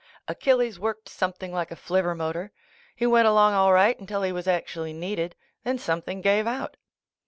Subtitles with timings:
[0.27, 2.51] Achilles worked something like a flivver motor.
[2.95, 6.75] He went along all right until he was actually needed; then something gave out.